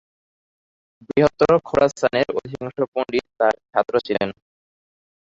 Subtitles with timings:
[1.07, 4.29] বৃহত্তর খোরাসানের অধিকাংশ পণ্ডিত তার ছাত্র ছিলেন।